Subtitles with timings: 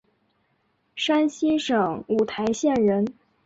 [0.95, 3.05] 山西省五台县人。